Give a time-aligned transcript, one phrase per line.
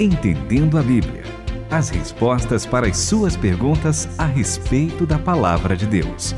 [0.00, 1.22] Entendendo a Bíblia.
[1.70, 6.34] As respostas para as suas perguntas a respeito da palavra de Deus.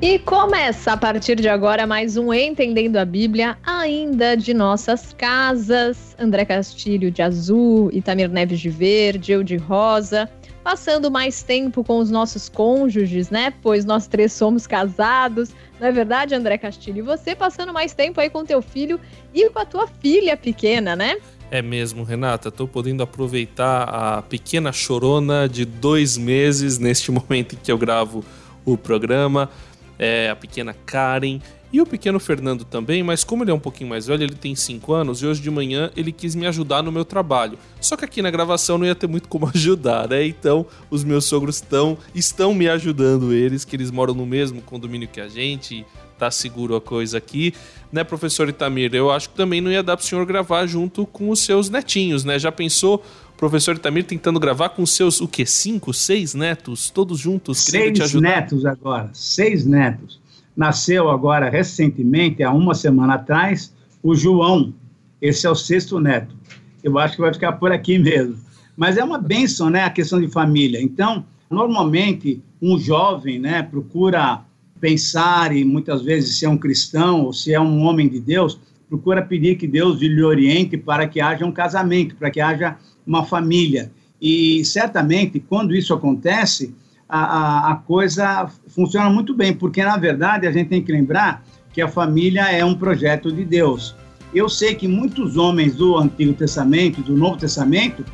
[0.00, 6.14] E começa a partir de agora mais um Entendendo a Bíblia, ainda de nossas casas.
[6.16, 10.30] André Castilho de azul, Itamir Neves de verde, eu de rosa
[10.64, 13.52] passando mais tempo com os nossos cônjuges, né?
[13.62, 15.50] Pois nós três somos casados.
[15.78, 16.98] Não é verdade, André Castilho?
[16.98, 18.98] E você passando mais tempo aí com teu filho
[19.34, 21.18] e com a tua filha pequena, né?
[21.50, 22.50] É mesmo, Renata.
[22.50, 28.24] Tô podendo aproveitar a pequena chorona de dois meses neste momento em que eu gravo
[28.64, 29.50] o programa.
[29.96, 31.40] É, a pequena Karen
[31.74, 34.54] e o pequeno Fernando também, mas como ele é um pouquinho mais velho, ele tem
[34.54, 37.58] 5 anos e hoje de manhã ele quis me ajudar no meu trabalho.
[37.80, 40.24] Só que aqui na gravação não ia ter muito como ajudar, né?
[40.24, 45.08] Então os meus sogros estão, estão me ajudando eles, que eles moram no mesmo condomínio
[45.08, 47.54] que a gente, tá seguro a coisa aqui.
[47.92, 48.94] Né, professor Itamir?
[48.94, 52.24] Eu acho que também não ia dar pro senhor gravar junto com os seus netinhos,
[52.24, 52.38] né?
[52.38, 53.02] Já pensou
[53.36, 55.46] professor Itamir tentando gravar com seus, o quê?
[55.46, 60.24] Cinco, seis netos, todos juntos, Seis netos agora, seis netos
[60.56, 64.72] nasceu agora recentemente, há uma semana atrás, o João.
[65.20, 66.34] Esse é o sexto neto.
[66.82, 68.36] Eu acho que vai ficar por aqui mesmo.
[68.76, 70.80] Mas é uma benção, né, a questão de família.
[70.82, 74.42] Então, normalmente, um jovem, né, procura
[74.84, 78.60] pensar e muitas vezes se é um cristão ou se é um homem de Deus,
[78.86, 82.76] procura pedir que Deus lhe oriente para que haja um casamento, para que haja
[83.06, 83.90] uma família.
[84.20, 86.74] E certamente, quando isso acontece,
[87.08, 91.80] a, a, coisa funciona muito bem, porque na verdade a gente tem que lembrar que
[91.80, 93.96] a família é um projeto de Deus.
[94.34, 98.04] Eu sei que muitos homens do Antigo Testamento, do Novo Testamento,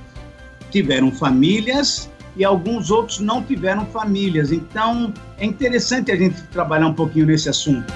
[0.70, 2.08] tiveram famílias
[2.41, 4.50] e alguns outros não tiveram famílias.
[4.50, 7.92] Então é interessante a gente trabalhar um pouquinho nesse assunto.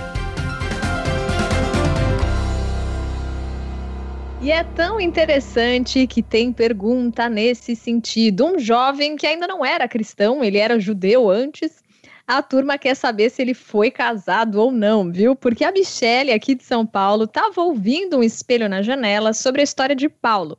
[4.42, 8.44] E é tão interessante que tem pergunta nesse sentido.
[8.44, 11.82] Um jovem que ainda não era cristão, ele era judeu antes.
[12.26, 15.34] A turma quer saber se ele foi casado ou não, viu?
[15.34, 19.64] Porque a Michelle, aqui de São Paulo, estava ouvindo um espelho na janela sobre a
[19.64, 20.58] história de Paulo.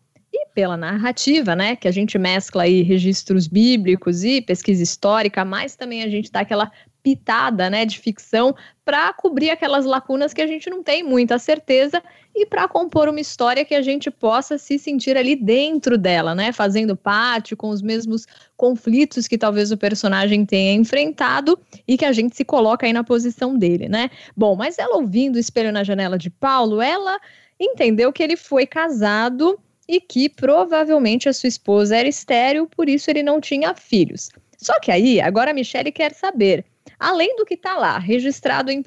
[0.56, 6.02] Pela narrativa, né, que a gente mescla aí registros bíblicos e pesquisa histórica, mas também
[6.02, 6.72] a gente dá aquela
[7.04, 12.02] pitada, né, de ficção para cobrir aquelas lacunas que a gente não tem muita certeza
[12.34, 16.52] e para compor uma história que a gente possa se sentir ali dentro dela, né,
[16.52, 18.26] fazendo parte com os mesmos
[18.58, 23.04] conflitos que talvez o personagem tenha enfrentado e que a gente se coloca aí na
[23.04, 24.10] posição dele, né?
[24.36, 27.20] Bom, mas ela ouvindo o espelho na janela de Paulo, ela
[27.60, 33.10] entendeu que ele foi casado e que provavelmente a sua esposa era estéril, por isso
[33.10, 34.30] ele não tinha filhos.
[34.58, 36.66] Só que aí, agora a Michelle quer saber
[37.00, 38.84] Além do que está lá, registrado em 1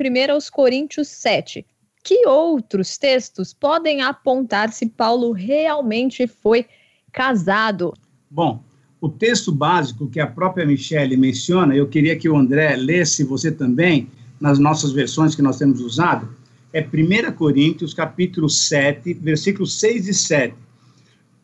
[0.52, 1.64] Coríntios 7,
[2.02, 6.66] que outros textos podem apontar se Paulo realmente foi
[7.12, 7.92] casado?
[8.30, 8.62] Bom,
[9.00, 13.52] o texto básico que a própria Michelle menciona, eu queria que o André lesse você
[13.52, 14.08] também,
[14.40, 16.28] nas nossas versões que nós temos usado,
[16.72, 20.54] é 1 Coríntios, capítulo 7, versículos 6 e 7.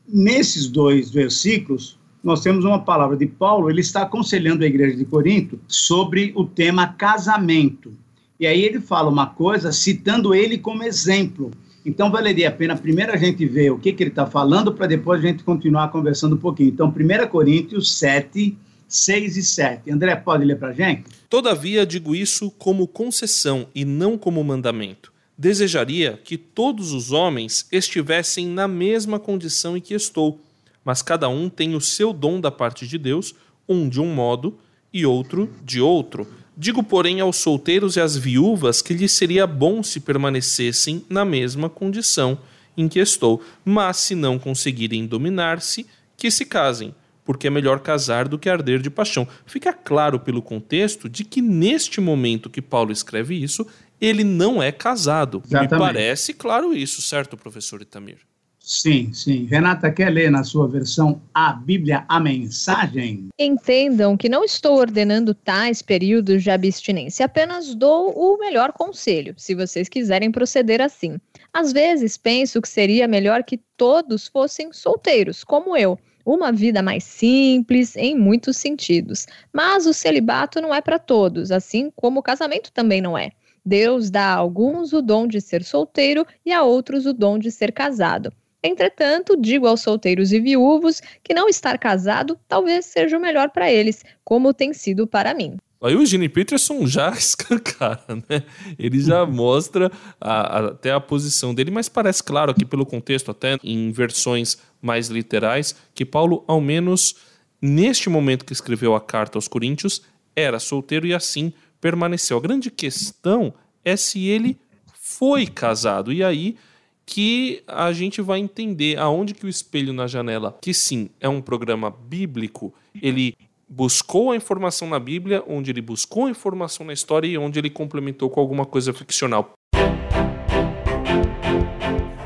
[0.06, 5.04] Nesses dois versículos, nós temos uma palavra de Paulo, ele está aconselhando a igreja de
[5.04, 7.92] Corinto sobre o tema casamento.
[8.40, 11.50] E aí ele fala uma coisa citando ele como exemplo.
[11.84, 14.86] Então valeria a pena primeiro a gente ver o que, que ele está falando para
[14.86, 16.70] depois a gente continuar conversando um pouquinho.
[16.70, 18.56] Então, 1 Coríntios 7,
[18.88, 19.90] 6 e 7.
[19.90, 21.04] André, pode ler para a gente?
[21.28, 25.13] Todavia digo isso como concessão e não como mandamento.
[25.36, 30.40] Desejaria que todos os homens estivessem na mesma condição em que estou
[30.84, 33.34] mas cada um tem o seu dom da parte de Deus,
[33.68, 34.58] um de um modo
[34.92, 36.28] e outro de outro.
[36.56, 41.68] Digo, porém, aos solteiros e às viúvas que lhes seria bom se permanecessem na mesma
[41.68, 42.38] condição
[42.76, 48.28] em que estou, mas se não conseguirem dominar-se, que se casem, porque é melhor casar
[48.28, 49.26] do que arder de paixão.
[49.46, 53.66] Fica claro pelo contexto de que neste momento que Paulo escreve isso,
[54.04, 55.42] ele não é casado.
[55.44, 55.72] Exatamente.
[55.72, 58.18] Me parece claro isso, certo, professor Itamir?
[58.66, 59.44] Sim, sim.
[59.44, 63.28] Renata, quer ler na sua versão a Bíblia, a mensagem?
[63.38, 69.54] Entendam que não estou ordenando tais períodos de abstinência, apenas dou o melhor conselho, se
[69.54, 71.18] vocês quiserem proceder assim.
[71.52, 75.98] Às vezes penso que seria melhor que todos fossem solteiros, como eu.
[76.24, 79.26] Uma vida mais simples em muitos sentidos.
[79.52, 83.30] Mas o celibato não é para todos, assim como o casamento também não é.
[83.64, 87.50] Deus dá a alguns o dom de ser solteiro e a outros o dom de
[87.50, 88.32] ser casado.
[88.62, 93.70] Entretanto, digo aos solteiros e viúvos que não estar casado talvez seja o melhor para
[93.70, 95.56] eles, como tem sido para mim.
[95.82, 98.42] Aí o Gene Peterson já escancara, né?
[98.78, 103.30] Ele já mostra a, a, até a posição dele, mas parece claro aqui pelo contexto,
[103.30, 107.16] até em versões mais literais, que Paulo, ao menos
[107.60, 110.02] neste momento que escreveu a carta aos Coríntios,
[110.34, 111.52] era solteiro e assim
[111.84, 112.38] permaneceu.
[112.38, 113.52] A grande questão
[113.84, 114.58] é se ele
[114.94, 116.10] foi casado.
[116.10, 116.56] E aí
[117.04, 121.42] que a gente vai entender aonde que o espelho na janela, que sim, é um
[121.42, 122.72] programa bíblico,
[123.02, 123.36] ele
[123.68, 127.68] buscou a informação na Bíblia, onde ele buscou a informação na história e onde ele
[127.68, 129.52] complementou com alguma coisa ficcional.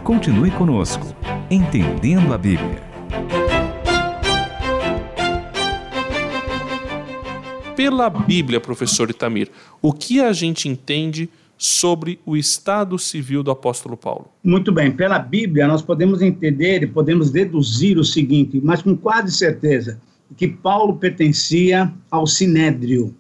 [0.05, 1.07] Continue conosco,
[1.51, 2.88] entendendo a Bíblia.
[7.79, 9.49] Pela Bíblia, professor Itamir,
[9.81, 14.33] o que a gente entende sobre o estado civil do apóstolo Paulo?
[14.43, 19.31] Muito bem, pela Bíblia nós podemos entender e podemos deduzir o seguinte, mas com quase
[19.31, 20.01] certeza,
[20.37, 23.15] que Paulo pertencia ao Sinédrio.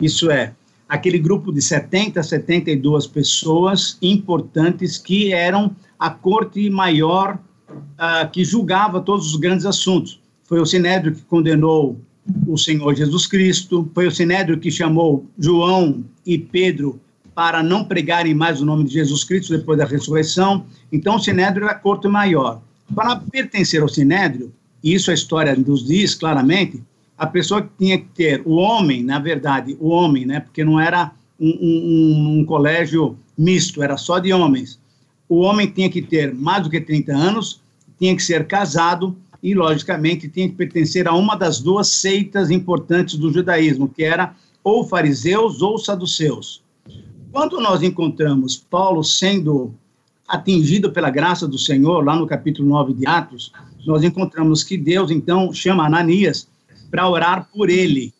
[0.00, 0.54] Isso é,
[0.88, 7.36] aquele grupo de 70 a 72 pessoas importantes que eram a corte maior
[7.68, 10.20] uh, que julgava todos os grandes assuntos.
[10.44, 12.00] Foi o Sinédrio que condenou
[12.46, 17.00] o Senhor Jesus Cristo, foi o Sinédrio que chamou João e Pedro
[17.34, 20.66] para não pregarem mais o nome de Jesus Cristo depois da ressurreição.
[20.90, 22.60] Então, o Sinédrio era a corte maior.
[22.94, 24.52] Para pertencer ao Sinédrio,
[24.82, 26.82] isso a história nos diz claramente,
[27.16, 31.12] a pessoa tinha que ter, o homem, na verdade, o homem, né, porque não era
[31.38, 34.80] um, um, um colégio misto, era só de homens.
[35.28, 37.60] O homem tinha que ter mais do que 30 anos,
[37.98, 43.16] tinha que ser casado e, logicamente, tinha que pertencer a uma das duas seitas importantes
[43.16, 46.62] do judaísmo, que era ou fariseus ou saduceus.
[47.30, 49.74] Quando nós encontramos Paulo sendo
[50.26, 53.52] atingido pela graça do Senhor, lá no capítulo 9 de Atos,
[53.86, 56.48] nós encontramos que Deus, então, chama Ananias
[56.90, 58.12] para orar por ele,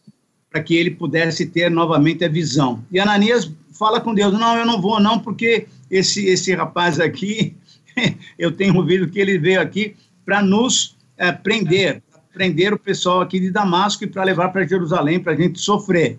[0.50, 2.82] para que ele pudesse ter novamente a visão.
[2.90, 7.54] E Ananias fala com Deus: Não, eu não vou, não, porque esse, esse rapaz aqui,
[8.38, 9.94] eu tenho ouvido que ele veio aqui
[10.24, 15.20] para nos é, prender, prender o pessoal aqui de Damasco e para levar para Jerusalém,
[15.20, 16.18] para a gente sofrer.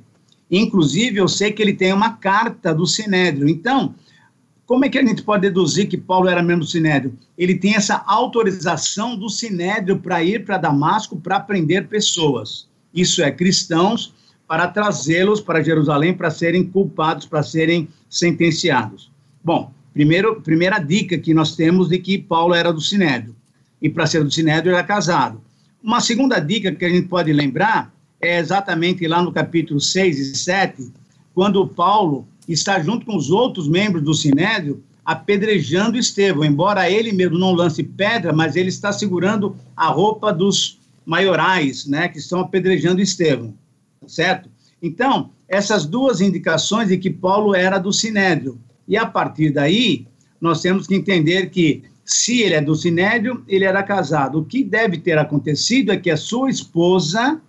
[0.51, 3.47] Inclusive, eu sei que ele tem uma carta do Sinédrio.
[3.47, 3.95] Então,
[4.65, 7.17] como é que a gente pode deduzir que Paulo era membro do Sinédrio?
[7.37, 12.67] Ele tem essa autorização do Sinédrio para ir para Damasco para prender pessoas.
[12.93, 14.13] Isso é, cristãos,
[14.47, 19.11] para trazê-los para Jerusalém para serem culpados, para serem sentenciados.
[19.43, 23.35] Bom, primeiro, primeira dica que nós temos de que Paulo era do Sinédrio.
[23.81, 25.41] E para ser do Sinédrio, era casado.
[25.81, 30.35] Uma segunda dica que a gente pode lembrar é exatamente lá no capítulo 6 e
[30.35, 30.91] 7,
[31.33, 37.37] quando Paulo está junto com os outros membros do Sinédrio apedrejando Estevão, embora ele mesmo
[37.37, 43.01] não lance pedra, mas ele está segurando a roupa dos maiorais, né, que estão apedrejando
[43.01, 43.53] Estevão,
[44.05, 44.49] certo?
[44.81, 48.59] Então, essas duas indicações de que Paulo era do Sinédrio.
[48.87, 50.05] E a partir daí,
[50.39, 54.39] nós temos que entender que se ele é do Sinédrio, ele era casado.
[54.39, 57.39] O que deve ter acontecido é que a sua esposa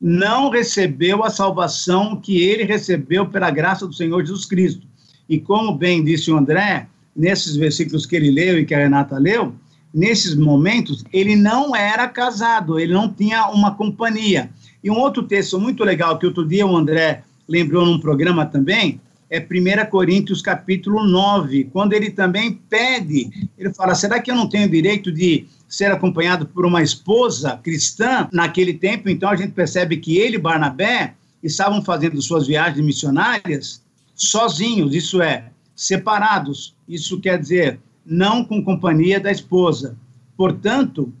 [0.00, 4.86] não recebeu a salvação que ele recebeu pela graça do Senhor Jesus Cristo.
[5.28, 9.18] E como bem disse o André, nesses versículos que ele leu e que a Renata
[9.18, 9.52] leu,
[9.92, 14.50] nesses momentos ele não era casado, ele não tinha uma companhia.
[14.84, 19.00] E um outro texto muito legal que outro dia o André lembrou num programa também,
[19.30, 24.48] é 1 Coríntios capítulo 9, quando ele também pede, ele fala, será que eu não
[24.48, 29.98] tenho direito de ser acompanhado por uma esposa cristã naquele tempo, então a gente percebe
[29.98, 33.82] que ele e Barnabé estavam fazendo suas viagens missionárias
[34.14, 36.74] sozinhos, isso é, separados.
[36.88, 39.96] Isso quer dizer, não com companhia da esposa.
[40.36, 41.12] Portanto,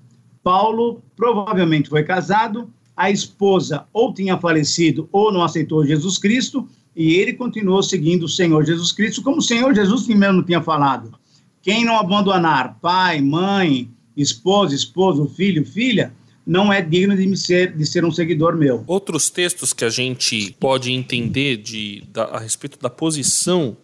[0.42, 6.68] Paulo provavelmente foi casado, a esposa ou tinha falecido ou não aceitou Jesus Cristo,
[6.98, 11.16] e ele continuou seguindo o Senhor Jesus Cristo, como o Senhor Jesus mesmo tinha falado.
[11.62, 16.12] Quem não abandonar pai, mãe, esposa, esposo, filho, filha,
[16.44, 18.82] não é digno de ser, de ser um seguidor meu.
[18.84, 23.76] Outros textos que a gente pode entender de, da, a respeito da posição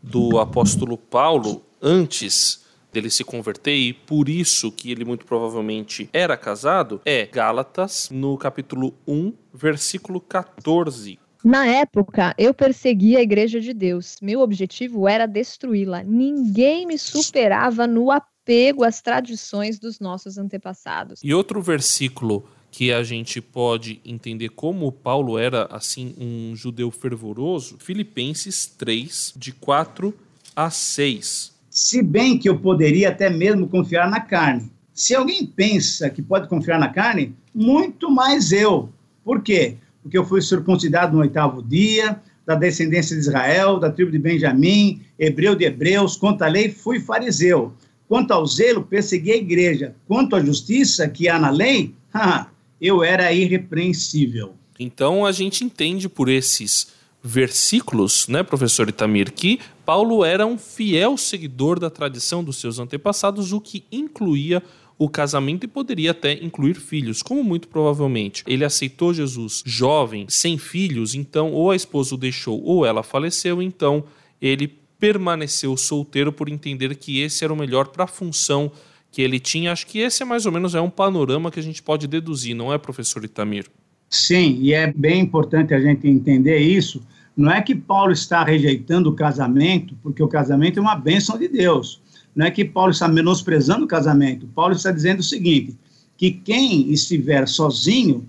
[0.00, 6.36] do apóstolo Paulo antes dele se converter e por isso que ele muito provavelmente era
[6.36, 11.18] casado é Gálatas no capítulo 1, versículo 14.
[11.44, 14.16] Na época, eu perseguia a igreja de Deus.
[14.20, 16.02] Meu objetivo era destruí-la.
[16.02, 21.20] Ninguém me superava no apego às tradições dos nossos antepassados.
[21.22, 27.76] E outro versículo que a gente pode entender como Paulo era assim um judeu fervoroso,
[27.78, 30.14] Filipenses 3 de 4
[30.54, 31.52] a 6.
[31.70, 34.70] Se bem que eu poderia até mesmo confiar na carne.
[34.92, 38.90] Se alguém pensa que pode confiar na carne, muito mais eu.
[39.24, 39.76] Por quê?
[40.02, 45.00] Porque eu fui circuncidado no oitavo dia, da descendência de Israel, da tribo de Benjamim,
[45.18, 47.74] hebreu de hebreus, contra a lei, fui fariseu
[48.10, 49.94] Quanto ao zelo, persegui a igreja.
[50.08, 51.94] Quanto à justiça que há na lei,
[52.80, 54.54] eu era irrepreensível.
[54.80, 56.88] Então a gente entende por esses
[57.22, 63.52] versículos, né, professor Itamir, que Paulo era um fiel seguidor da tradição dos seus antepassados,
[63.52, 64.60] o que incluía
[65.00, 68.44] o casamento e poderia até incluir filhos, como muito provavelmente.
[68.46, 73.62] Ele aceitou Jesus jovem, sem filhos, então ou a esposa o deixou ou ela faleceu,
[73.62, 74.04] então
[74.42, 78.70] ele permaneceu solteiro por entender que esse era o melhor para a função
[79.10, 79.72] que ele tinha.
[79.72, 82.54] Acho que esse é mais ou menos é um panorama que a gente pode deduzir,
[82.54, 83.64] não é, professor Itamir?
[84.10, 87.02] Sim, e é bem importante a gente entender isso.
[87.34, 91.48] Não é que Paulo está rejeitando o casamento, porque o casamento é uma bênção de
[91.48, 92.02] Deus.
[92.34, 94.46] Não é que Paulo está menosprezando o casamento.
[94.54, 95.76] Paulo está dizendo o seguinte:
[96.16, 98.28] que quem estiver sozinho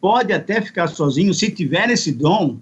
[0.00, 2.58] pode até ficar sozinho se tiver esse dom,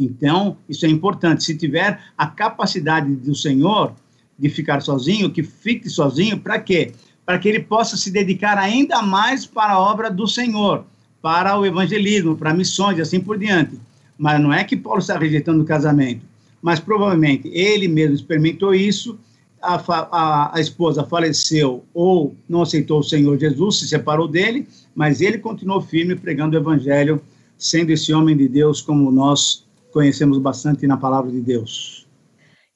[0.00, 1.42] então, isso é importante.
[1.42, 3.94] Se tiver a capacidade do Senhor
[4.38, 6.92] de ficar sozinho, que fique sozinho, para quê?
[7.26, 10.84] Para que ele possa se dedicar ainda mais para a obra do Senhor,
[11.20, 13.78] para o evangelismo, para missões e assim por diante.
[14.16, 16.24] Mas não é que Paulo está rejeitando o casamento,
[16.62, 19.18] mas provavelmente ele mesmo experimentou isso,
[19.60, 25.20] a, a, a esposa faleceu ou não aceitou o Senhor Jesus, se separou dele, mas
[25.20, 27.20] ele continuou firme pregando o evangelho,
[27.56, 32.06] sendo esse homem de Deus como nós conhecemos bastante na palavra de Deus.